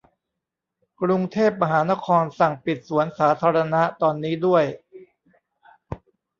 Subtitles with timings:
[1.01, 4.63] กรุงเทพมหานครสั่งปิดสวนสาธารณะตอนนี้ด้วย